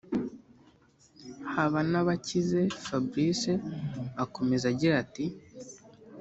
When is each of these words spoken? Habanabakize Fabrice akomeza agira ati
Habanabakize 1.53 2.61
Fabrice 2.85 3.53
akomeza 4.23 4.65
agira 4.73 4.95
ati 5.03 5.25